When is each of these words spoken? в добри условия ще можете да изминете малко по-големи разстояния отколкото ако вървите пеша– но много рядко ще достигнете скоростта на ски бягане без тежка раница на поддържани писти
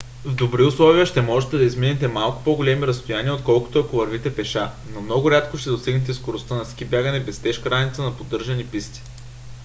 в 0.25 0.35
добри 0.35 0.63
условия 0.63 1.05
ще 1.05 1.21
можете 1.21 1.57
да 1.57 1.63
изминете 1.63 2.07
малко 2.07 2.43
по-големи 2.43 2.87
разстояния 2.87 3.33
отколкото 3.33 3.79
ако 3.79 3.95
вървите 3.95 4.35
пеша– 4.35 4.71
но 4.93 5.01
много 5.01 5.31
рядко 5.31 5.57
ще 5.57 5.69
достигнете 5.69 6.13
скоростта 6.13 6.55
на 6.55 6.65
ски 6.65 6.85
бягане 6.85 7.19
без 7.19 7.39
тежка 7.39 7.69
раница 7.71 8.03
на 8.03 8.17
поддържани 8.17 8.65
писти 8.67 9.01